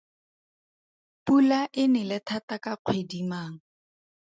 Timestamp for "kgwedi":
2.77-3.19